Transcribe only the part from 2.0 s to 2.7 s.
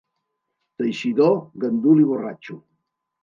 i borratxo.